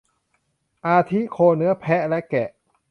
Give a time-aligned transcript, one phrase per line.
[0.87, 2.49] อาทิ โคเนื้อ แพะ และแกะ